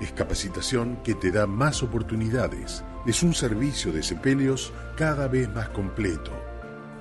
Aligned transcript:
es 0.00 0.12
capacitación 0.12 0.98
que 1.02 1.14
te 1.14 1.30
da 1.30 1.46
más 1.46 1.82
oportunidades. 1.82 2.84
Es 3.06 3.22
un 3.22 3.34
servicio 3.34 3.92
de 3.92 4.02
sepelios 4.02 4.72
cada 4.96 5.28
vez 5.28 5.48
más 5.54 5.68
completo. 5.70 6.32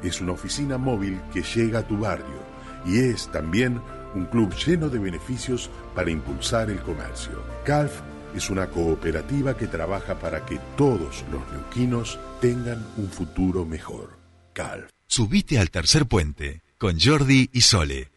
Es 0.03 0.21
una 0.21 0.33
oficina 0.33 0.77
móvil 0.77 1.19
que 1.33 1.41
llega 1.41 1.79
a 1.79 1.87
tu 1.87 1.97
barrio 1.97 2.45
y 2.85 2.99
es 2.99 3.31
también 3.31 3.81
un 4.15 4.25
club 4.25 4.53
lleno 4.55 4.89
de 4.89 4.99
beneficios 4.99 5.69
para 5.95 6.11
impulsar 6.11 6.69
el 6.69 6.79
comercio. 6.79 7.43
CALF 7.65 8.01
es 8.35 8.49
una 8.49 8.67
cooperativa 8.67 9.57
que 9.57 9.67
trabaja 9.67 10.19
para 10.19 10.45
que 10.45 10.59
todos 10.75 11.23
los 11.31 11.41
neuquinos 11.51 12.19
tengan 12.39 12.85
un 12.97 13.09
futuro 13.09 13.65
mejor. 13.65 14.17
CALF. 14.53 14.89
Subite 15.07 15.59
al 15.59 15.71
tercer 15.71 16.05
puente 16.05 16.61
con 16.77 16.99
Jordi 16.99 17.49
y 17.53 17.61
Sole. 17.61 18.16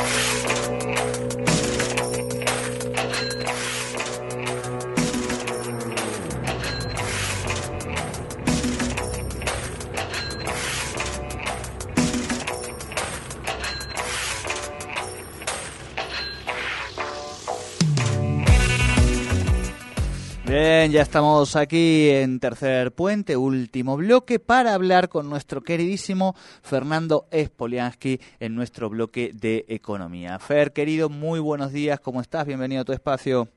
Bien, 20.51 20.91
ya 20.91 21.01
estamos 21.01 21.55
aquí 21.55 22.09
en 22.09 22.41
Tercer 22.41 22.91
Puente, 22.91 23.37
último 23.37 23.95
bloque, 23.95 24.37
para 24.37 24.73
hablar 24.73 25.07
con 25.07 25.29
nuestro 25.29 25.61
queridísimo 25.61 26.35
Fernando 26.61 27.25
Spoliansky 27.33 28.19
en 28.37 28.55
nuestro 28.55 28.89
bloque 28.89 29.31
de 29.33 29.63
economía. 29.69 30.37
Fer, 30.39 30.73
querido, 30.73 31.07
muy 31.07 31.39
buenos 31.39 31.71
días, 31.71 32.01
¿cómo 32.01 32.19
estás? 32.19 32.45
Bienvenido 32.45 32.81
a 32.81 32.83
tu 32.83 32.91
espacio. 32.91 33.47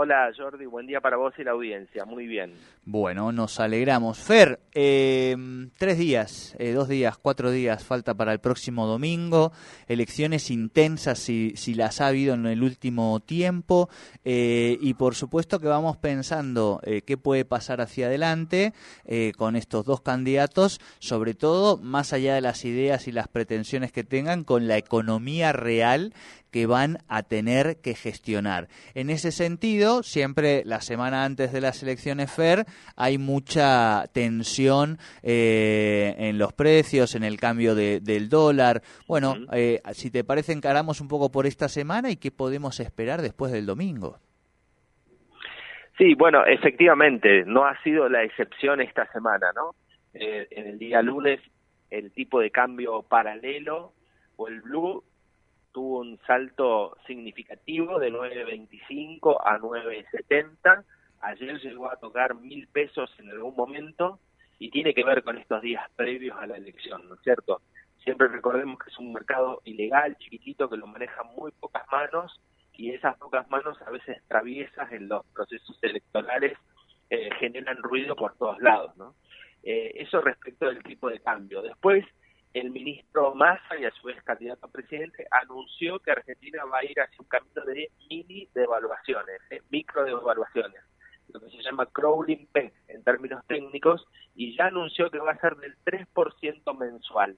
Hola 0.00 0.30
Jordi, 0.36 0.64
buen 0.64 0.86
día 0.86 1.00
para 1.00 1.16
vos 1.16 1.34
y 1.38 1.42
la 1.42 1.50
audiencia, 1.50 2.04
muy 2.04 2.28
bien. 2.28 2.52
Bueno, 2.84 3.32
nos 3.32 3.58
alegramos. 3.58 4.16
Fer, 4.16 4.60
eh, 4.72 5.36
tres 5.76 5.98
días, 5.98 6.54
eh, 6.60 6.70
dos 6.70 6.88
días, 6.88 7.18
cuatro 7.18 7.50
días 7.50 7.82
falta 7.82 8.14
para 8.14 8.32
el 8.32 8.38
próximo 8.38 8.86
domingo, 8.86 9.50
elecciones 9.88 10.52
intensas 10.52 11.18
si, 11.18 11.52
si 11.56 11.74
las 11.74 12.00
ha 12.00 12.06
habido 12.06 12.34
en 12.34 12.46
el 12.46 12.62
último 12.62 13.18
tiempo 13.18 13.88
eh, 14.24 14.78
y 14.80 14.94
por 14.94 15.16
supuesto 15.16 15.58
que 15.58 15.66
vamos 15.66 15.96
pensando 15.96 16.80
qué 17.04 17.16
puede 17.16 17.44
pasar 17.44 17.80
hacia 17.80 18.06
adelante 18.06 18.74
con 19.36 19.56
estos 19.56 19.84
dos 19.84 20.00
candidatos, 20.00 20.80
sobre 21.00 21.34
todo 21.34 21.76
más 21.76 22.12
allá 22.12 22.36
de 22.36 22.40
las 22.40 22.64
ideas 22.64 23.08
y 23.08 23.12
las 23.12 23.26
pretensiones 23.26 23.90
que 23.90 24.04
tengan 24.04 24.44
con 24.44 24.68
la 24.68 24.76
economía 24.76 25.52
real 25.52 26.14
que 26.50 26.66
van 26.66 26.98
a 27.08 27.22
tener 27.22 27.80
que 27.82 27.94
gestionar. 27.94 28.68
En 28.94 29.10
ese 29.10 29.32
sentido, 29.32 30.02
siempre 30.02 30.62
la 30.64 30.80
semana 30.80 31.24
antes 31.24 31.52
de 31.52 31.60
las 31.60 31.82
elecciones 31.82 32.32
FER 32.32 32.64
hay 32.96 33.18
mucha 33.18 34.04
tensión 34.12 34.98
eh, 35.22 36.14
en 36.18 36.38
los 36.38 36.52
precios, 36.52 37.14
en 37.14 37.24
el 37.24 37.38
cambio 37.38 37.74
del 37.74 38.28
dólar. 38.28 38.82
Bueno, 39.06 39.34
eh, 39.52 39.80
si 39.92 40.10
te 40.10 40.24
parece, 40.24 40.52
encaramos 40.52 41.00
un 41.00 41.08
poco 41.08 41.30
por 41.30 41.46
esta 41.46 41.68
semana 41.68 42.10
y 42.10 42.16
qué 42.16 42.30
podemos 42.30 42.80
esperar 42.80 43.22
después 43.22 43.52
del 43.52 43.66
domingo. 43.66 44.18
Sí, 45.98 46.14
bueno, 46.14 46.46
efectivamente, 46.46 47.44
no 47.44 47.64
ha 47.64 47.76
sido 47.82 48.08
la 48.08 48.22
excepción 48.22 48.80
esta 48.80 49.10
semana, 49.12 49.48
¿no? 49.52 49.74
Eh, 50.14 50.46
en 50.52 50.68
el 50.68 50.78
día 50.78 51.02
lunes, 51.02 51.40
el 51.90 52.12
tipo 52.12 52.40
de 52.40 52.50
cambio 52.50 53.02
paralelo 53.02 53.92
o 54.36 54.46
el 54.46 54.60
blue 54.60 55.02
tuvo 55.78 56.00
un 56.00 56.18
salto 56.26 56.96
significativo 57.06 58.00
de 58.00 58.10
9.25 58.10 59.36
a 59.44 59.60
9.70. 59.60 60.84
Ayer 61.20 61.60
llegó 61.60 61.88
a 61.88 62.00
tocar 62.00 62.34
mil 62.34 62.66
pesos 62.66 63.08
en 63.20 63.30
algún 63.30 63.54
momento 63.54 64.18
y 64.58 64.70
tiene 64.72 64.92
que 64.92 65.04
ver 65.04 65.22
con 65.22 65.38
estos 65.38 65.62
días 65.62 65.88
previos 65.94 66.36
a 66.36 66.48
la 66.48 66.56
elección, 66.56 67.08
¿no 67.08 67.14
es 67.14 67.20
cierto? 67.20 67.62
Siempre 68.02 68.26
recordemos 68.26 68.76
que 68.80 68.90
es 68.90 68.98
un 68.98 69.12
mercado 69.12 69.62
ilegal, 69.66 70.16
chiquitito, 70.18 70.68
que 70.68 70.76
lo 70.76 70.88
manejan 70.88 71.28
muy 71.36 71.52
pocas 71.52 71.84
manos 71.92 72.40
y 72.72 72.90
esas 72.90 73.16
pocas 73.16 73.48
manos 73.48 73.80
a 73.86 73.90
veces 73.90 74.20
traviesas 74.26 74.90
en 74.90 75.08
los 75.08 75.24
procesos 75.26 75.78
electorales 75.82 76.58
eh, 77.08 77.30
generan 77.38 77.80
ruido 77.84 78.16
por 78.16 78.36
todos 78.36 78.58
lados, 78.58 78.96
¿no? 78.96 79.14
Eh, 79.62 79.92
eso 79.94 80.20
respecto 80.22 80.66
del 80.66 80.82
tipo 80.82 81.08
de 81.08 81.20
cambio. 81.20 81.62
Después, 81.62 82.04
el 82.54 82.70
ministro 82.70 83.34
Massa 83.34 83.76
y 83.78 83.84
a 83.84 83.90
su 83.92 84.06
vez 84.06 84.22
candidato 84.22 84.66
a 84.66 84.70
presidente 84.70 85.26
anunció 85.30 85.98
que 85.98 86.12
Argentina 86.12 86.64
va 86.64 86.78
a 86.78 86.84
ir 86.84 86.98
hacia 87.00 87.18
un 87.20 87.28
camino 87.28 87.64
de 87.64 87.90
mini 88.08 88.48
devaluaciones, 88.54 89.40
de 89.50 89.62
micro 89.70 90.04
devaluaciones, 90.04 90.80
lo 91.32 91.40
que 91.40 91.50
se 91.50 91.62
llama 91.62 91.86
crawling 91.86 92.46
peg 92.46 92.72
en 92.88 93.04
términos 93.04 93.44
técnicos, 93.46 94.06
y 94.34 94.56
ya 94.56 94.66
anunció 94.66 95.10
que 95.10 95.18
va 95.18 95.32
a 95.32 95.40
ser 95.40 95.56
del 95.56 95.76
3% 95.84 96.78
mensual. 96.78 97.36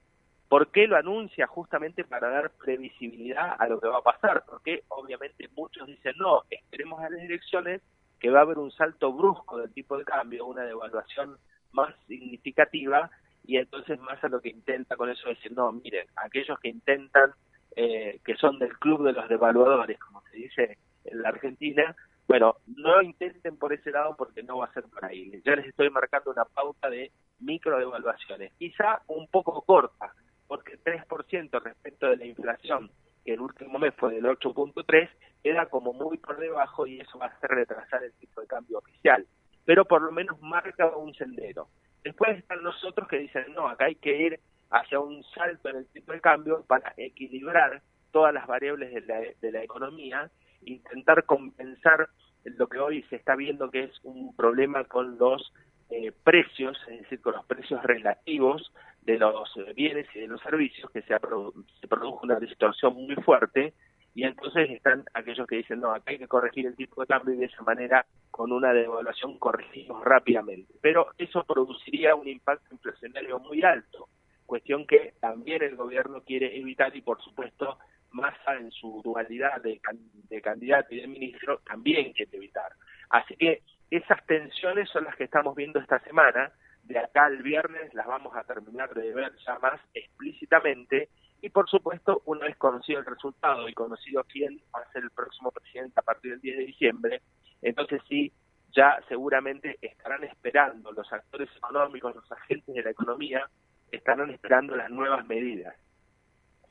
¿Por 0.49 0.73
qué 0.73 0.87
lo 0.87 0.97
anuncia? 0.97 1.47
Justamente 1.47 2.05
para 2.05 2.29
dar 2.29 2.51
previsibilidad 2.51 3.55
a 3.59 3.69
lo 3.69 3.81
que 3.81 3.89
va 3.89 3.99
a 3.99 4.03
pasar, 4.03 4.45
porque 4.49 4.83
obviamente 4.89 5.49
muchos 5.55 5.87
dicen, 5.87 6.15
no, 6.19 6.43
esperemos 6.51 7.01
a 7.01 7.11
las 7.11 7.21
elecciones 7.21 7.83
que 8.19 8.31
va 8.31 8.41
a 8.41 8.43
haber 8.43 8.59
un 8.59 8.71
salto 8.73 9.13
brusco 9.13 9.59
del 9.59 9.73
tipo 9.73 9.97
de 9.97 10.05
cambio, 10.05 10.47
una 10.47 10.65
devaluación 10.65 11.39
más 11.73 11.95
significativa, 12.07 13.11
y 13.51 13.57
entonces 13.57 13.99
Massa 13.99 14.29
lo 14.29 14.41
que 14.41 14.51
intenta 14.51 14.95
con 14.95 15.11
eso 15.11 15.29
es 15.29 15.37
decir, 15.37 15.51
no, 15.57 15.73
miren, 15.73 16.07
aquellos 16.15 16.57
que 16.61 16.69
intentan, 16.69 17.33
eh, 17.75 18.21
que 18.25 18.37
son 18.37 18.61
del 18.61 18.79
club 18.79 19.05
de 19.05 19.13
los 19.13 19.29
devaluadores, 19.29 19.99
como 19.99 20.23
se 20.31 20.37
dice 20.37 20.79
en 21.05 21.21
la 21.21 21.31
Argentina, 21.31 21.97
bueno, 22.29 22.59
no 22.77 23.03
intenten 23.03 23.57
por 23.57 23.73
ese 23.73 23.91
lado 23.91 24.15
porque 24.17 24.45
no 24.45 24.59
va 24.59 24.67
a 24.67 24.73
ser 24.73 24.85
por 24.85 25.05
ahí. 25.05 25.43
Ya 25.45 25.57
les 25.57 25.67
estoy 25.67 25.91
marcando 25.91 26.31
una 26.31 26.45
pauta 26.45 26.89
de 26.89 27.11
micro 27.41 27.77
devaluaciones, 27.77 28.53
quizá 28.57 29.03
un 29.09 29.27
poco 29.27 29.63
corta, 29.63 30.15
porque 30.47 30.79
3% 30.79 31.61
respecto 31.61 32.07
de 32.07 32.19
la 32.19 32.27
inflación, 32.27 32.89
que 33.25 33.35
el 33.35 33.41
último 33.41 33.81
mes 33.81 33.95
fue 33.97 34.15
del 34.15 34.27
8.3, 34.27 35.11
queda 35.43 35.67
como 35.67 35.93
muy 35.93 36.19
por 36.19 36.39
debajo 36.39 36.87
y 36.87 37.01
eso 37.01 37.19
va 37.19 37.27
a 37.27 37.31
hacer 37.31 37.51
retrasar 37.51 38.05
el 38.05 38.13
tipo 38.13 38.43
de 38.43 38.47
cambio 38.47 38.79
oficial. 38.79 39.27
Pero 39.65 39.87
por 39.87 40.03
lo 40.03 40.13
menos 40.13 40.41
marca 40.41 40.87
un 40.97 41.13
sendero. 41.15 41.67
Después 42.05 42.39
están 42.39 42.63
los 42.63 42.83
otros 42.85 43.09
que 43.09 43.19
dicen, 43.19 43.53
no, 43.55 43.69
acá 43.69 43.87
hay 43.87 43.97
que 43.97 44.17
ir 44.17 44.41
hacia 44.71 45.01
un 45.01 45.23
salto 45.25 45.69
en 45.69 45.77
el 45.77 45.87
tipo 45.89 46.13
de 46.13 46.21
cambio 46.21 46.65
para 46.67 46.95
equilibrar 46.97 47.83
todas 48.11 48.33
las 48.33 48.47
variables 48.47 48.93
de 48.93 49.01
la, 49.03 49.21
de 49.41 49.53
la 49.53 49.63
economía, 49.63 50.31
intentar 50.65 51.25
compensar 51.25 52.09
lo 52.45 52.69
que 52.69 52.79
hoy 52.79 53.03
se 53.05 53.17
está 53.17 53.37
viendo 53.37 53.71
que 53.71 53.85
es 53.85 54.01
un 54.03 54.35
problema 54.35 54.85
con 54.85 55.19
los 55.19 55.53
eh, 55.91 56.13
precios, 56.25 56.79
es 56.89 57.01
decir, 57.01 57.21
con 57.21 57.35
los 57.35 57.45
precios 57.47 57.83
relativos 57.83 58.73
de 59.03 59.19
los 59.19 59.53
bienes 59.75 60.07
y 60.15 60.21
de 60.21 60.29
los 60.29 60.41
servicios, 60.41 60.91
que 60.91 61.03
se, 61.03 61.15
se 61.81 61.89
produjo 61.89 62.21
una 62.23 62.39
distorsión 62.39 62.95
muy 62.95 63.17
fuerte 63.17 63.75
y 64.15 64.25
entonces 64.25 64.71
están 64.71 65.05
aquellos 65.15 65.47
que 65.47 65.57
dicen, 65.57 65.81
no, 65.81 65.93
acá 65.93 66.11
hay 66.11 66.19
que 66.19 66.29
corregir 66.29 66.67
el 66.67 66.77
tipo 66.77 67.01
de 67.01 67.07
cambio 67.07 67.35
y 67.35 67.39
de 67.39 67.47
esa 67.47 67.63
manera 67.63 68.05
con 68.31 68.51
una 68.53 68.73
devaluación 68.73 69.39
corregimos 69.39 70.05
rápidamente. 70.05 70.75
Pero 70.81 71.09
eso 71.17 71.45
produciría 71.45 72.15
un 72.15 72.29
impacto 72.29 72.75
inflacionario 72.75 73.39
muy 73.39 73.63
alto, 73.63 74.09
cuestión 74.47 74.87
que 74.87 75.15
también 75.21 75.63
el 75.63 75.77
gobierno 75.77 76.23
quiere 76.23 76.59
evitar 76.59 76.95
y 76.97 77.03
por 77.03 77.23
supuesto 77.23 77.79
Massa 78.13 78.57
en 78.57 78.73
su 78.73 79.01
dualidad 79.05 79.63
de, 79.63 79.81
de 80.29 80.43
candidato 80.43 80.93
y 80.93 81.01
de 81.01 81.07
ministro 81.07 81.61
también 81.61 82.13
quiere 82.13 82.37
evitar. 82.37 82.73
Así 83.09 83.37
que 83.37 83.63
esas 83.89 84.25
tensiones 84.27 84.89
son 84.91 85.05
las 85.05 85.15
que 85.15 85.25
estamos 85.25 85.55
viendo 85.55 85.79
esta 85.79 86.01
semana, 86.01 86.53
de 86.83 86.99
acá 86.99 87.27
al 87.27 87.43
viernes 87.43 87.95
las 87.95 88.07
vamos 88.07 88.35
a 88.37 88.43
terminar 88.43 88.93
de 88.95 89.13
ver 89.15 89.33
ya 89.47 89.59
más 89.61 89.81
explícitamente 89.95 91.09
y 91.43 91.51
por 91.51 91.69
supuesto, 91.69 92.23
una 92.27 92.47
vez 92.47 92.57
conocido 92.57 93.01
el 93.01 93.07
resultado 93.07 93.69
y 93.69 93.75
conocido 93.75 94.25
quién 94.25 94.61
va 94.75 94.81
a 94.81 94.93
ser 94.93 95.05
el 95.05 95.11
próximo 95.11 95.51
presidente 95.51 95.99
a 95.99 96.03
partir 96.03 96.33
del 96.33 96.41
10 96.41 96.59
de 96.59 96.65
diciembre, 96.65 97.23
entonces 97.63 98.03
sí, 98.09 98.33
ya 98.73 99.01
seguramente 99.09 99.79
estarán 99.81 100.25
esperando 100.25 100.93
los 100.93 101.13
actores 101.13 101.49
económicos, 101.57 102.15
los 102.15 102.33
agentes 102.33 102.75
de 102.75 102.83
la 102.83 102.91
economía, 102.91 103.49
estarán 103.91 104.31
esperando 104.31 104.77
las 104.77 104.91
nuevas 104.91 105.27
medidas, 105.27 105.75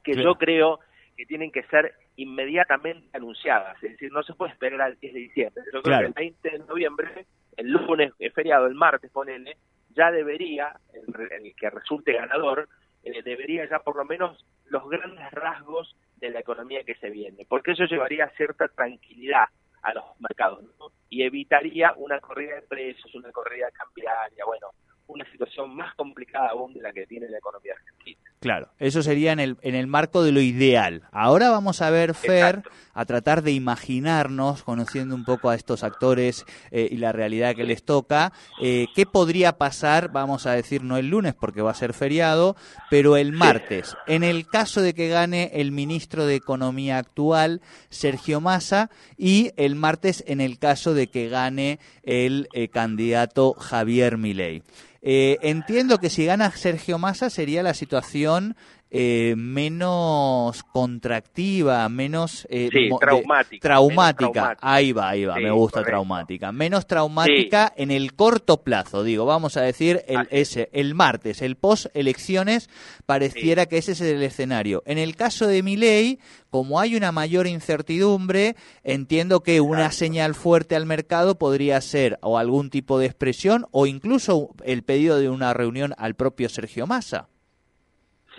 que 0.03 0.15
yo 0.15 0.35
creo 0.35 0.79
que 1.17 1.25
tienen 1.25 1.51
que 1.51 1.63
ser 1.63 1.93
inmediatamente 2.15 3.09
anunciadas, 3.13 3.75
es 3.83 3.91
decir, 3.91 4.11
no 4.11 4.23
se 4.23 4.33
puede 4.33 4.53
esperar 4.53 4.81
al 4.81 4.99
10 4.99 5.13
de 5.13 5.19
diciembre. 5.19 5.63
Yo 5.73 5.81
creo 5.81 5.99
que 5.99 6.05
el 6.05 6.13
20 6.13 6.49
de 6.49 6.59
noviembre, 6.59 7.25
el 7.57 7.71
lunes, 7.71 8.13
el 8.19 8.31
feriado, 8.31 8.67
el 8.67 8.75
martes, 8.75 9.11
ponele, 9.11 9.57
ya 9.89 10.11
debería, 10.11 10.79
el 10.93 11.55
que 11.55 11.69
resulte 11.69 12.13
ganador, 12.13 12.69
eh, 13.03 13.21
debería 13.23 13.67
ya 13.69 13.79
por 13.79 13.95
lo 13.95 14.05
menos 14.05 14.45
los 14.65 14.87
grandes 14.89 15.29
rasgos 15.31 15.95
de 16.17 16.29
la 16.29 16.39
economía 16.39 16.83
que 16.83 16.95
se 16.95 17.09
viene, 17.09 17.45
porque 17.47 17.71
eso 17.71 17.85
llevaría 17.85 18.29
cierta 18.35 18.67
tranquilidad 18.67 19.45
a 19.81 19.93
los 19.93 20.03
mercados 20.19 20.65
y 21.09 21.23
evitaría 21.23 21.93
una 21.95 22.19
corrida 22.19 22.55
de 22.55 22.61
precios, 22.63 23.13
una 23.15 23.31
corrida 23.31 23.71
cambiaria, 23.71 24.45
bueno, 24.45 24.67
una 25.07 25.25
situación 25.31 25.75
más 25.75 25.95
complicada 25.95 26.49
aún 26.49 26.73
de 26.73 26.81
la 26.81 26.91
que 26.91 27.07
tiene 27.07 27.29
la 27.29 27.37
economía 27.37 27.73
argentina. 27.73 28.28
Claro, 28.39 28.69
eso 28.79 29.03
sería 29.03 29.33
en 29.33 29.41
el, 29.41 29.57
en 29.63 29.75
el 29.75 29.87
marco 29.87 30.23
de 30.23 30.31
lo 30.31 30.39
ideal. 30.39 31.03
Ahora 31.11 31.49
vamos 31.49 31.81
a 31.81 31.89
ver, 31.89 32.13
Fer, 32.13 32.63
a 32.93 33.03
tratar 33.03 33.43
de 33.43 33.51
imaginarnos, 33.51 34.63
conociendo 34.63 35.13
un 35.13 35.25
poco 35.25 35.49
a 35.49 35.55
estos 35.55 35.83
actores 35.83 36.45
eh, 36.71 36.87
y 36.89 36.97
la 36.97 37.11
realidad 37.11 37.53
que 37.53 37.65
les 37.65 37.83
toca, 37.83 38.31
eh, 38.61 38.87
qué 38.95 39.05
podría 39.05 39.57
pasar, 39.57 40.13
vamos 40.13 40.45
a 40.45 40.53
decir, 40.53 40.83
no 40.83 40.95
el 40.95 41.09
lunes 41.09 41.33
porque 41.33 41.61
va 41.61 41.71
a 41.71 41.75
ser 41.75 41.93
feriado, 41.93 42.55
pero 42.89 43.17
el 43.17 43.33
martes, 43.33 43.97
en 44.07 44.23
el 44.23 44.47
caso 44.47 44.81
de 44.81 44.93
que 44.93 45.09
gane 45.09 45.51
el 45.55 45.73
ministro 45.73 46.25
de 46.25 46.35
Economía 46.35 46.97
actual, 46.97 47.59
Sergio 47.89 48.39
Massa, 48.39 48.89
y 49.17 49.51
el 49.57 49.75
martes 49.75 50.23
en 50.27 50.39
el 50.39 50.59
caso 50.59 50.93
de 50.93 51.07
que 51.07 51.27
gane 51.27 51.79
el 52.03 52.47
eh, 52.53 52.69
candidato 52.69 53.53
Javier 53.53 54.17
Milei. 54.17 54.63
Eh, 55.01 55.37
entiendo 55.41 55.99
que 55.99 56.09
si 56.09 56.25
gana 56.25 56.51
Sergio 56.51 56.97
Massa 56.97 57.29
sería 57.29 57.63
la 57.63 57.73
situación 57.73 58.55
eh, 58.91 59.35
menos 59.37 60.63
contractiva, 60.63 61.87
menos, 61.89 62.47
eh, 62.49 62.69
traumática, 62.99 63.61
traumática. 63.61 64.57
Ahí 64.61 64.91
va, 64.91 65.09
ahí 65.09 65.25
va, 65.25 65.35
me 65.35 65.51
gusta 65.51 65.83
traumática. 65.83 66.51
Menos 66.51 66.87
traumática 66.87 67.71
en 67.75 67.91
el 67.91 68.13
corto 68.13 68.63
plazo, 68.63 69.03
digo, 69.03 69.25
vamos 69.25 69.57
a 69.57 69.61
decir 69.61 70.03
el, 70.07 70.27
ese, 70.31 70.69
el 70.73 70.95
martes, 70.95 71.41
el 71.43 71.55
post 71.55 71.87
elecciones, 71.93 72.69
pareciera 73.05 73.67
que 73.67 73.77
ese 73.77 73.91
es 73.91 74.01
el 74.01 74.23
escenario. 74.23 74.81
En 74.85 74.97
el 74.97 75.15
caso 75.15 75.45
de 75.45 75.61
Milei, 75.61 76.19
como 76.49 76.79
hay 76.79 76.95
una 76.95 77.11
mayor 77.11 77.45
incertidumbre, 77.45 78.55
entiendo 78.83 79.43
que 79.43 79.61
una 79.61 79.91
señal 79.91 80.33
fuerte 80.33 80.75
al 80.75 80.87
mercado 80.87 81.37
podría 81.37 81.79
ser 81.81 82.17
o 82.21 82.39
algún 82.39 82.71
tipo 82.71 82.97
de 82.97 83.05
expresión 83.05 83.67
o 83.71 83.85
incluso 83.85 84.49
el 84.63 84.83
pedido 84.83 85.19
de 85.19 85.29
una 85.29 85.53
reunión 85.53 85.93
al 85.97 86.15
propio 86.15 86.49
Sergio 86.49 86.87
Massa. 86.87 87.29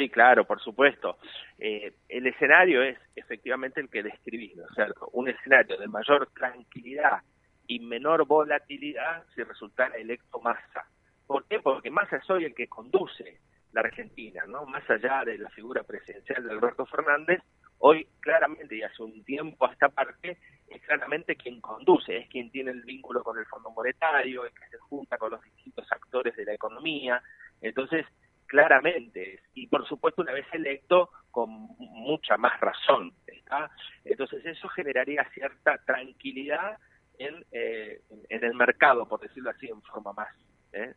Sí, 0.00 0.08
claro, 0.08 0.46
por 0.46 0.58
supuesto. 0.62 1.18
Eh, 1.58 1.92
el 2.08 2.26
escenario 2.26 2.82
es 2.82 2.96
efectivamente 3.14 3.82
el 3.82 3.90
que 3.90 4.02
describí, 4.02 4.54
¿no 4.56 4.62
es 4.62 4.70
cierto? 4.74 5.10
Un 5.12 5.28
escenario 5.28 5.76
de 5.76 5.88
mayor 5.88 6.30
tranquilidad 6.32 7.20
y 7.66 7.80
menor 7.80 8.26
volatilidad 8.26 9.26
si 9.34 9.42
resultara 9.42 9.94
electo 9.96 10.40
Massa. 10.40 10.86
¿Por 11.26 11.44
qué? 11.44 11.60
Porque 11.60 11.90
Massa 11.90 12.16
es 12.16 12.30
hoy 12.30 12.46
el 12.46 12.54
que 12.54 12.66
conduce 12.66 13.40
la 13.72 13.82
Argentina, 13.82 14.42
¿no? 14.48 14.64
Más 14.64 14.88
allá 14.88 15.22
de 15.26 15.36
la 15.36 15.50
figura 15.50 15.82
presidencial 15.82 16.44
de 16.44 16.50
Alberto 16.50 16.86
Fernández, 16.86 17.42
hoy 17.80 18.08
claramente 18.20 18.76
y 18.76 18.82
hace 18.82 19.02
un 19.02 19.22
tiempo 19.24 19.66
a 19.66 19.72
esta 19.72 19.90
parte 19.90 20.38
es 20.68 20.80
claramente 20.86 21.36
quien 21.36 21.60
conduce, 21.60 22.16
es 22.16 22.28
quien 22.30 22.50
tiene 22.50 22.70
el 22.70 22.84
vínculo 22.84 23.22
con 23.22 23.38
el 23.38 23.44
Fondo 23.44 23.68
Monetario, 23.68 24.46
es 24.46 24.54
que 24.54 24.66
se 24.70 24.78
junta 24.78 25.18
con 25.18 25.32
los 25.32 25.42
distintos 25.42 25.86
actores 25.92 26.34
de 26.36 26.46
la 26.46 26.54
economía. 26.54 27.22
Entonces, 27.60 28.06
claramente, 28.50 29.38
y 29.54 29.68
por 29.68 29.86
supuesto 29.86 30.22
una 30.22 30.32
vez 30.32 30.44
electo 30.52 31.10
con 31.30 31.48
mucha 31.78 32.36
más 32.36 32.58
razón. 32.58 33.12
¿está? 33.24 33.70
Entonces 34.04 34.44
eso 34.44 34.68
generaría 34.70 35.24
cierta 35.32 35.78
tranquilidad 35.86 36.76
en, 37.16 37.44
eh, 37.52 38.00
en 38.28 38.44
el 38.44 38.54
mercado, 38.54 39.06
por 39.06 39.20
decirlo 39.20 39.50
así, 39.50 39.68
en 39.68 39.80
forma 39.82 40.12
más, 40.14 40.34
¿eh? 40.72 40.94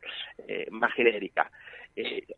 Eh, 0.47 0.67
más 0.71 0.91
genérica. 0.93 1.51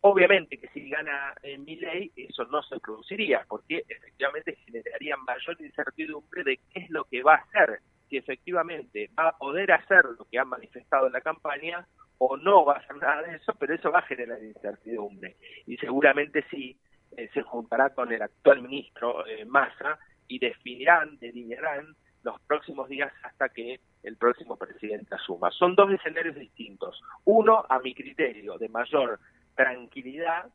obviamente 0.02 0.58
que 0.58 0.68
si 0.68 0.90
gana 0.90 1.34
mi 1.60 1.76
ley, 1.76 2.12
eso 2.14 2.44
no 2.44 2.62
se 2.64 2.78
produciría, 2.78 3.42
porque 3.48 3.84
efectivamente 3.88 4.58
generaría 4.66 5.16
mayor 5.16 5.56
incertidumbre 5.58 6.44
de 6.44 6.58
qué 6.58 6.80
es 6.80 6.90
lo 6.90 7.04
que 7.04 7.22
va 7.22 7.36
a 7.36 7.38
hacer, 7.38 7.80
si 8.10 8.18
efectivamente 8.18 9.08
va 9.18 9.30
a 9.30 9.38
poder 9.38 9.72
hacer 9.72 10.04
lo 10.18 10.26
que 10.26 10.38
ha 10.38 10.44
manifestado 10.44 11.06
en 11.06 11.14
la 11.14 11.22
campaña 11.22 11.86
o 12.18 12.36
no 12.36 12.64
va 12.64 12.74
a 12.74 12.78
hacer 12.78 12.96
nada 12.96 13.22
de 13.22 13.36
eso, 13.36 13.54
pero 13.58 13.74
eso 13.74 13.90
va 13.90 14.00
a 14.00 14.02
generar 14.02 14.42
incertidumbre. 14.42 15.36
Y 15.66 15.76
seguramente 15.76 16.44
sí 16.50 16.78
eh, 17.16 17.28
se 17.32 17.42
juntará 17.42 17.90
con 17.90 18.12
el 18.12 18.22
actual 18.22 18.62
ministro 18.62 19.26
eh, 19.26 19.44
Massa 19.44 19.98
y 20.28 20.38
definirán, 20.38 21.18
delinearán 21.18 21.94
los 22.22 22.40
próximos 22.42 22.88
días 22.88 23.12
hasta 23.22 23.48
que 23.50 23.80
el 24.02 24.16
próximo 24.16 24.56
presidente 24.56 25.14
asuma. 25.14 25.50
Son 25.50 25.74
dos 25.74 25.92
escenarios 25.92 26.34
distintos. 26.34 27.00
Uno, 27.24 27.64
a 27.68 27.78
mi 27.78 27.94
criterio, 27.94 28.58
de 28.58 28.68
mayor 28.68 29.20
tranquilidad 29.54 30.46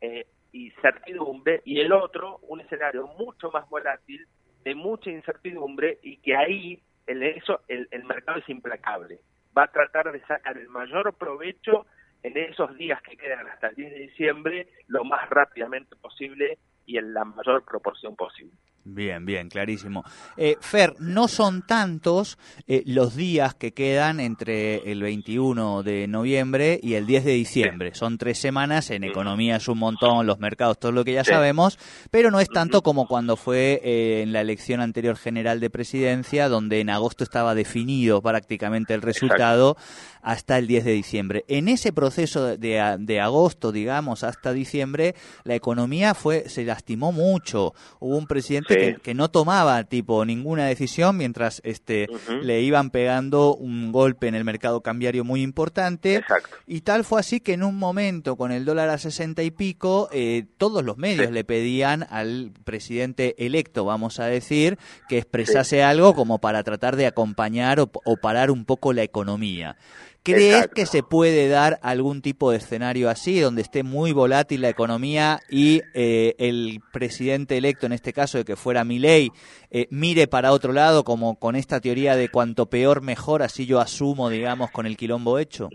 eh, 0.00 0.26
y 0.52 0.70
certidumbre, 0.82 1.62
y 1.64 1.80
el 1.80 1.92
otro, 1.92 2.38
un 2.48 2.60
escenario 2.60 3.06
mucho 3.18 3.50
más 3.50 3.68
volátil, 3.68 4.26
de 4.64 4.74
mucha 4.74 5.10
incertidumbre 5.10 5.98
y 6.02 6.18
que 6.18 6.36
ahí 6.36 6.82
en 7.06 7.22
eso 7.22 7.62
el 7.68 8.04
mercado 8.04 8.38
es 8.38 8.48
implacable 8.48 9.20
va 9.56 9.64
a 9.64 9.72
tratar 9.72 10.12
de 10.12 10.20
sacar 10.26 10.56
el 10.56 10.68
mayor 10.68 11.14
provecho 11.14 11.86
en 12.22 12.36
esos 12.36 12.76
días 12.76 13.00
que 13.02 13.16
quedan 13.16 13.46
hasta 13.46 13.68
el 13.68 13.76
10 13.76 13.92
de 13.92 13.98
diciembre 13.98 14.68
lo 14.88 15.04
más 15.04 15.28
rápidamente 15.30 15.96
posible 15.96 16.58
y 16.86 16.98
en 16.98 17.14
la 17.14 17.24
mayor 17.24 17.64
proporción 17.64 18.16
posible. 18.16 18.56
Bien, 18.82 19.26
bien, 19.26 19.50
clarísimo. 19.50 20.04
Eh, 20.38 20.56
Fer, 20.60 20.94
no 20.98 21.28
son 21.28 21.66
tantos 21.66 22.38
eh, 22.66 22.82
los 22.86 23.14
días 23.14 23.54
que 23.54 23.74
quedan 23.74 24.20
entre 24.20 24.90
el 24.90 25.02
21 25.02 25.82
de 25.82 26.08
noviembre 26.08 26.80
y 26.82 26.94
el 26.94 27.04
10 27.04 27.24
de 27.26 27.32
diciembre. 27.32 27.94
Son 27.94 28.16
tres 28.16 28.38
semanas, 28.38 28.90
en 28.90 29.04
economía 29.04 29.56
es 29.56 29.68
un 29.68 29.78
montón, 29.78 30.26
los 30.26 30.38
mercados, 30.38 30.78
todo 30.78 30.92
lo 30.92 31.04
que 31.04 31.12
ya 31.12 31.24
sabemos, 31.24 31.78
pero 32.10 32.30
no 32.30 32.40
es 32.40 32.48
tanto 32.48 32.82
como 32.82 33.06
cuando 33.06 33.36
fue 33.36 33.82
eh, 33.84 34.22
en 34.22 34.32
la 34.32 34.40
elección 34.40 34.80
anterior 34.80 35.16
general 35.16 35.60
de 35.60 35.68
presidencia, 35.68 36.48
donde 36.48 36.80
en 36.80 36.88
agosto 36.88 37.22
estaba 37.22 37.54
definido 37.54 38.22
prácticamente 38.22 38.94
el 38.94 39.02
resultado 39.02 39.76
hasta 40.22 40.56
el 40.56 40.66
10 40.66 40.84
de 40.84 40.92
diciembre. 40.92 41.44
En 41.48 41.68
ese 41.68 41.92
proceso 41.92 42.56
de, 42.56 42.96
de 42.98 43.20
agosto, 43.20 43.72
digamos, 43.72 44.24
hasta 44.24 44.52
diciembre, 44.52 45.14
la 45.44 45.54
economía 45.54 46.14
fue 46.14 46.48
se 46.48 46.64
lastimó 46.64 47.12
mucho. 47.12 47.74
Hubo 47.98 48.16
un 48.16 48.26
presidente 48.26 48.69
que, 49.02 49.14
no 49.14 49.30
tomaba 49.30 49.84
tipo 49.84 50.24
ninguna 50.24 50.66
decisión 50.66 51.16
mientras 51.16 51.60
este 51.64 52.08
le 52.42 52.62
iban 52.62 52.90
pegando 52.90 53.54
un 53.54 53.92
golpe 53.92 54.28
en 54.28 54.34
el 54.34 54.44
mercado 54.44 54.80
cambiario 54.80 55.24
muy 55.24 55.42
importante. 55.42 56.22
Y 56.66 56.82
tal 56.82 57.04
fue 57.04 57.20
así 57.20 57.40
que 57.40 57.54
en 57.54 57.62
un 57.62 57.76
momento 57.76 58.36
con 58.36 58.52
el 58.52 58.64
dólar 58.64 58.88
a 58.88 58.98
sesenta 58.98 59.42
y 59.42 59.50
pico 59.50 60.08
eh, 60.12 60.44
todos 60.58 60.84
los 60.84 60.96
medios 60.96 61.30
le 61.30 61.44
pedían 61.44 62.06
al 62.10 62.52
presidente 62.64 63.34
electo 63.44 63.84
vamos 63.84 64.20
a 64.20 64.26
decir 64.26 64.78
que 65.08 65.18
expresase 65.18 65.82
algo 65.82 66.14
como 66.14 66.38
para 66.38 66.62
tratar 66.62 66.96
de 66.96 67.06
acompañar 67.06 67.80
o, 67.80 67.90
o 68.04 68.16
parar 68.16 68.50
un 68.50 68.64
poco 68.64 68.92
la 68.92 69.02
economía 69.02 69.76
¿Crees 70.22 70.68
que 70.68 70.84
se 70.84 71.02
puede 71.02 71.48
dar 71.48 71.78
algún 71.82 72.20
tipo 72.20 72.50
de 72.50 72.58
escenario 72.58 73.08
así, 73.08 73.40
donde 73.40 73.62
esté 73.62 73.82
muy 73.82 74.12
volátil 74.12 74.60
la 74.60 74.68
economía 74.68 75.38
y 75.48 75.80
eh, 75.94 76.34
el 76.38 76.80
presidente 76.92 77.56
electo, 77.56 77.86
en 77.86 77.92
este 77.92 78.12
caso 78.12 78.36
de 78.36 78.44
que 78.44 78.56
fuera 78.56 78.84
Milei, 78.84 79.30
eh, 79.70 79.86
mire 79.90 80.26
para 80.26 80.52
otro 80.52 80.72
lado, 80.72 81.04
como 81.04 81.38
con 81.38 81.56
esta 81.56 81.80
teoría 81.80 82.16
de 82.16 82.28
cuanto 82.28 82.66
peor 82.66 83.02
mejor, 83.02 83.42
así 83.42 83.66
yo 83.66 83.80
asumo, 83.80 84.28
digamos, 84.28 84.70
con 84.70 84.86
el 84.86 84.96
quilombo 84.98 85.38
hecho? 85.38 85.70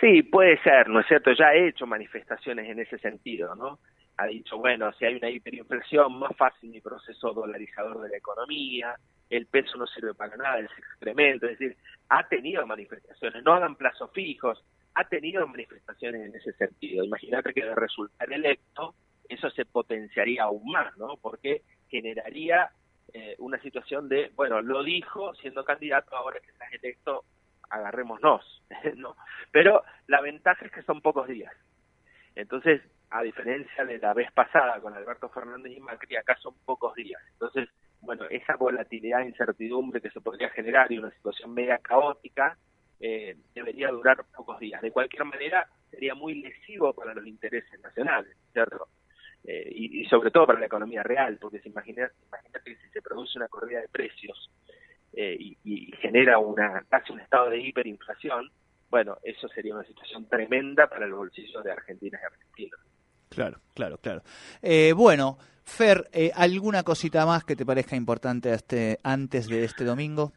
Sí, 0.00 0.22
puede 0.22 0.62
ser, 0.62 0.88
¿no 0.88 1.00
es 1.00 1.06
cierto? 1.08 1.32
Ya 1.32 1.46
ha 1.46 1.56
hecho 1.56 1.86
manifestaciones 1.86 2.70
en 2.70 2.78
ese 2.78 2.98
sentido, 2.98 3.54
¿no? 3.56 3.80
Ha 4.16 4.26
dicho, 4.26 4.58
bueno, 4.58 4.92
si 4.92 5.04
hay 5.04 5.16
una 5.16 5.30
hiperinflación, 5.30 6.18
más 6.18 6.36
fácil 6.36 6.70
mi 6.70 6.80
proceso 6.80 7.32
dolarizador 7.32 8.00
de 8.02 8.10
la 8.10 8.16
economía, 8.16 8.94
el 9.30 9.46
peso 9.46 9.76
no 9.76 9.86
sirve 9.86 10.14
para 10.14 10.36
nada, 10.36 10.58
es 10.60 10.70
excremento, 10.78 11.46
es 11.46 11.58
decir, 11.58 11.76
ha 12.08 12.26
tenido 12.28 12.66
manifestaciones, 12.66 13.42
no 13.44 13.52
hagan 13.54 13.76
plazos 13.76 14.10
fijos, 14.12 14.64
ha 14.94 15.04
tenido 15.04 15.46
manifestaciones 15.46 16.26
en 16.26 16.34
ese 16.34 16.52
sentido. 16.54 17.04
Imagínate 17.04 17.52
que 17.52 17.64
de 17.64 17.74
resultar 17.74 18.32
electo, 18.32 18.94
eso 19.28 19.50
se 19.50 19.64
potenciaría 19.64 20.44
aún 20.44 20.72
más, 20.72 20.96
¿no? 20.96 21.16
Porque 21.20 21.62
generaría 21.88 22.70
eh, 23.12 23.36
una 23.38 23.60
situación 23.60 24.08
de, 24.08 24.32
bueno, 24.34 24.60
lo 24.62 24.82
dijo 24.82 25.34
siendo 25.34 25.64
candidato, 25.64 26.16
ahora 26.16 26.40
que 26.40 26.50
estás 26.50 26.72
electo, 26.72 27.24
agarrémonos, 27.70 28.62
¿no? 28.96 29.16
Pero 29.52 29.82
la 30.06 30.20
ventaja 30.20 30.64
es 30.64 30.72
que 30.72 30.82
son 30.82 31.00
pocos 31.00 31.28
días. 31.28 31.54
Entonces, 32.34 32.80
a 33.10 33.22
diferencia 33.22 33.84
de 33.84 33.98
la 33.98 34.14
vez 34.14 34.30
pasada 34.32 34.80
con 34.80 34.94
Alberto 34.94 35.28
Fernández 35.28 35.72
y 35.76 35.80
Macri, 35.80 36.16
acá 36.16 36.36
son 36.36 36.54
pocos 36.64 36.94
días. 36.94 37.22
Entonces, 37.32 37.68
bueno, 38.00 38.24
esa 38.30 38.56
volatilidad 38.56 39.22
e 39.22 39.28
incertidumbre 39.28 40.00
que 40.00 40.10
se 40.10 40.20
podría 40.20 40.50
generar 40.50 40.90
y 40.90 40.98
una 40.98 41.10
situación 41.10 41.52
media 41.52 41.78
caótica 41.78 42.56
eh, 43.00 43.36
debería 43.54 43.88
durar 43.88 44.24
pocos 44.36 44.58
días. 44.58 44.80
De 44.82 44.90
cualquier 44.90 45.24
manera, 45.24 45.68
sería 45.90 46.14
muy 46.14 46.34
lesivo 46.40 46.92
para 46.92 47.14
los 47.14 47.26
intereses 47.26 47.80
nacionales, 47.80 48.36
¿cierto? 48.52 48.88
Eh, 49.44 49.70
y, 49.72 50.04
sobre 50.06 50.30
todo 50.30 50.46
para 50.46 50.60
la 50.60 50.66
economía 50.66 51.02
real, 51.02 51.38
porque 51.40 51.60
imagina, 51.64 52.10
imagínate 52.26 52.70
que 52.70 52.76
si 52.76 52.88
se 52.90 53.02
produce 53.02 53.38
una 53.38 53.48
corrida 53.48 53.80
de 53.80 53.88
precios 53.88 54.50
eh, 55.12 55.36
y, 55.38 55.56
y, 55.64 55.92
genera 55.98 56.38
una 56.38 56.84
casi 56.88 57.12
un 57.12 57.20
estado 57.20 57.50
de 57.50 57.58
hiperinflación, 57.58 58.50
bueno, 58.90 59.18
eso 59.22 59.48
sería 59.48 59.74
una 59.74 59.84
situación 59.84 60.28
tremenda 60.28 60.88
para 60.88 61.06
los 61.06 61.18
bolsillos 61.18 61.62
de 61.62 61.72
Argentina 61.72 62.18
y 62.20 62.26
argentinos. 62.26 62.80
Claro, 63.28 63.58
claro, 63.74 63.98
claro. 63.98 64.22
Eh, 64.62 64.92
bueno, 64.96 65.38
Fer, 65.64 66.08
eh, 66.12 66.30
¿alguna 66.34 66.82
cosita 66.82 67.26
más 67.26 67.44
que 67.44 67.56
te 67.56 67.66
parezca 67.66 67.96
importante 67.96 68.52
este, 68.52 68.98
antes 69.02 69.48
de 69.48 69.64
este 69.64 69.84
domingo? 69.84 70.32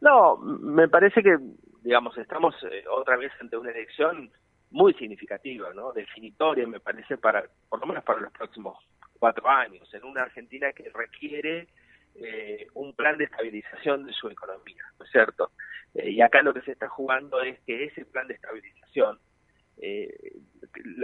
No, 0.00 0.36
me 0.36 0.88
parece 0.88 1.22
que, 1.22 1.36
digamos, 1.82 2.16
estamos 2.18 2.54
eh, 2.70 2.84
otra 2.90 3.16
vez 3.16 3.32
ante 3.40 3.56
una 3.56 3.70
elección 3.70 4.30
muy 4.70 4.92
significativa, 4.94 5.72
¿no? 5.72 5.92
Definitoria, 5.92 6.66
me 6.66 6.80
parece, 6.80 7.16
para, 7.16 7.44
por 7.68 7.80
lo 7.80 7.86
menos 7.86 8.02
para 8.02 8.20
los 8.20 8.32
próximos 8.32 8.76
cuatro 9.18 9.48
años, 9.48 9.88
en 9.94 10.04
una 10.04 10.22
Argentina 10.22 10.72
que 10.72 10.90
requiere 10.92 11.68
eh, 12.16 12.66
un 12.74 12.92
plan 12.92 13.16
de 13.16 13.24
estabilización 13.24 14.04
de 14.04 14.12
su 14.12 14.28
economía, 14.28 14.84
¿no 14.98 15.04
es 15.04 15.10
cierto? 15.10 15.52
Eh, 15.94 16.10
y 16.10 16.20
acá 16.20 16.42
lo 16.42 16.52
que 16.52 16.62
se 16.62 16.72
está 16.72 16.88
jugando 16.88 17.40
es 17.40 17.58
que 17.60 17.84
ese 17.84 18.04
plan 18.04 18.26
de 18.28 18.34
estabilización 18.34 19.18
eh, 19.78 20.36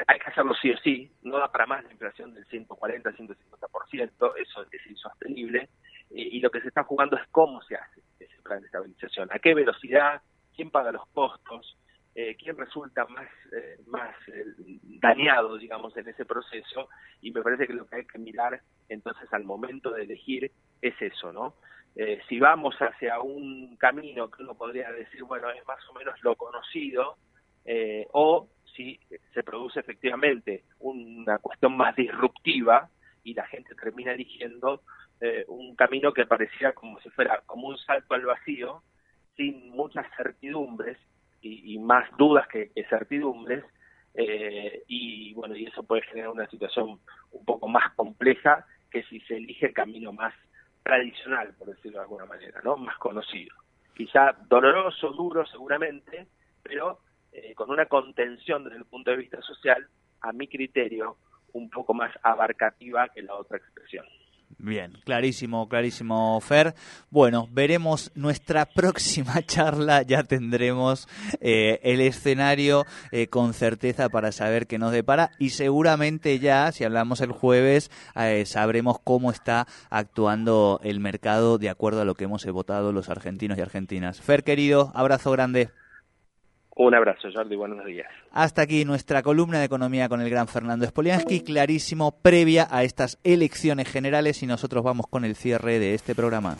hay 0.06 0.18
que 0.18 0.30
hacerlo 0.30 0.54
sí 0.54 0.70
o 0.70 0.78
sí, 0.78 1.10
no 1.22 1.38
da 1.38 1.50
para 1.50 1.66
más 1.66 1.84
la 1.84 1.92
inflación 1.92 2.34
del 2.34 2.46
140-150%, 2.48 4.32
eso 4.36 4.66
es 4.70 4.86
insostenible, 4.86 5.68
y 6.10 6.40
lo 6.40 6.50
que 6.50 6.60
se 6.60 6.68
está 6.68 6.82
jugando 6.84 7.16
es 7.16 7.22
cómo 7.30 7.62
se 7.62 7.76
hace 7.76 8.00
ese 8.18 8.42
plan 8.42 8.60
de 8.60 8.66
estabilización, 8.66 9.28
a 9.32 9.38
qué 9.38 9.54
velocidad, 9.54 10.22
quién 10.54 10.70
paga 10.70 10.92
los 10.92 11.06
costos, 11.08 11.76
eh, 12.14 12.36
quién 12.36 12.56
resulta 12.56 13.06
más, 13.06 13.28
eh, 13.52 13.78
más 13.86 14.14
eh, 14.28 14.44
dañado, 15.00 15.56
digamos, 15.56 15.96
en 15.96 16.08
ese 16.08 16.24
proceso, 16.24 16.88
y 17.20 17.30
me 17.30 17.40
parece 17.40 17.66
que 17.66 17.72
lo 17.72 17.86
que 17.86 17.96
hay 17.96 18.06
que 18.06 18.18
mirar 18.18 18.60
entonces 18.88 19.32
al 19.32 19.44
momento 19.44 19.92
de 19.92 20.02
elegir 20.02 20.50
es 20.82 20.94
eso, 21.00 21.32
¿no? 21.32 21.54
Eh, 21.94 22.20
si 22.28 22.40
vamos 22.40 22.74
hacia 22.78 23.20
un 23.20 23.76
camino 23.76 24.30
que 24.30 24.42
uno 24.42 24.54
podría 24.54 24.90
decir, 24.90 25.22
bueno, 25.24 25.50
es 25.50 25.64
más 25.66 25.80
o 25.88 25.94
menos 25.94 26.20
lo 26.22 26.34
conocido, 26.36 27.16
o 28.12 28.48
si 28.74 28.98
se 29.34 29.42
produce 29.42 29.80
efectivamente 29.80 30.64
una 30.78 31.38
cuestión 31.38 31.76
más 31.76 31.94
disruptiva 31.96 32.88
y 33.22 33.34
la 33.34 33.46
gente 33.46 33.74
termina 33.74 34.12
eligiendo 34.12 34.82
un 35.48 35.76
camino 35.76 36.14
que 36.14 36.24
parecía 36.24 36.72
como 36.72 36.98
si 37.00 37.10
fuera 37.10 37.42
como 37.44 37.68
un 37.68 37.76
salto 37.76 38.14
al 38.14 38.24
vacío, 38.24 38.82
sin 39.36 39.70
muchas 39.70 40.06
certidumbres 40.16 40.96
y, 41.42 41.78
más 41.78 42.04
dudas 42.16 42.46
que, 42.48 42.70
certidumbres, 42.88 43.64
eh, 44.14 44.82
y 44.88 45.32
bueno, 45.34 45.56
y 45.56 45.66
eso 45.66 45.82
puede 45.82 46.02
generar 46.02 46.30
una 46.30 46.46
situación 46.48 47.00
un 47.32 47.44
poco 47.44 47.68
más 47.68 47.94
compleja 47.94 48.66
que 48.90 49.02
si 49.04 49.20
se 49.20 49.36
elige 49.36 49.66
el 49.66 49.72
camino 49.72 50.12
más 50.12 50.34
tradicional, 50.82 51.54
por 51.58 51.68
decirlo 51.68 51.98
de 51.98 52.04
alguna 52.04 52.26
manera, 52.26 52.60
¿no? 52.64 52.76
Más 52.76 52.96
conocido. 52.98 53.54
Quizá 53.94 54.32
doloroso, 54.48 55.10
duro 55.10 55.46
seguramente, 55.46 56.26
pero 56.62 56.98
eh, 57.32 57.54
con 57.54 57.70
una 57.70 57.87
contención 57.87 58.64
desde 58.64 58.78
el 58.78 58.84
punto 58.84 59.10
de 59.10 59.18
vista 59.18 59.40
social, 59.42 59.88
a 60.20 60.32
mi 60.32 60.49
criterio, 60.49 61.16
un 61.52 61.70
poco 61.70 61.94
más 61.94 62.12
abarcativa 62.22 63.08
que 63.08 63.22
la 63.22 63.34
otra 63.34 63.58
expresión. 63.58 64.04
Bien, 64.58 64.92
clarísimo, 65.04 65.68
clarísimo, 65.68 66.38
Fer. 66.40 66.75
Bueno, 67.08 67.49
veremos 67.50 68.10
nuestra 68.14 68.66
próxima 68.75 69.42
charla, 69.42 70.02
ya 70.02 70.25
tendremos 70.25 71.08
eh, 71.40 71.80
el 71.82 72.00
escenario 72.00 72.84
eh, 73.12 73.28
con 73.28 73.54
certeza 73.54 74.08
para 74.08 74.32
saber 74.32 74.66
qué 74.66 74.78
nos 74.78 74.92
depara 74.92 75.30
y 75.38 75.50
seguramente 75.50 76.38
ya, 76.40 76.72
si 76.72 76.84
hablamos 76.84 77.20
el 77.20 77.32
jueves, 77.32 77.90
eh, 78.16 78.44
sabremos 78.44 78.99
cómo 79.02 79.30
está 79.30 79.66
actuando 79.88 80.80
el 80.82 81.00
mercado 81.00 81.56
de 81.56 81.70
acuerdo 81.70 82.02
a 82.02 82.04
lo 82.04 82.14
que 82.14 82.25
hemos 82.25 82.44
votado 82.46 82.92
los 82.92 83.08
argentinos 83.08 83.56
y 83.56 83.62
argentinas. 83.62 84.20
Fer, 84.20 84.44
querido, 84.44 84.92
abrazo 84.94 85.30
grande. 85.30 85.70
Un 86.82 86.94
abrazo, 86.94 87.28
Jordi, 87.30 87.56
buenos 87.56 87.84
días. 87.84 88.06
Hasta 88.32 88.62
aquí 88.62 88.87
nuestra 88.87 89.22
columna 89.22 89.58
de 89.58 89.66
economía 89.66 90.08
con 90.08 90.22
el 90.22 90.30
gran 90.30 90.49
Fernando 90.49 90.87
Spoliansky, 90.87 91.42
clarísimo, 91.42 92.10
previa 92.22 92.68
a 92.70 92.84
estas 92.84 93.18
elecciones 93.22 93.87
generales 93.87 94.42
y 94.42 94.46
nosotros 94.46 94.82
vamos 94.82 95.06
con 95.06 95.26
el 95.26 95.37
cierre 95.37 95.78
de 95.78 95.92
este 95.92 96.14
programa. 96.14 96.56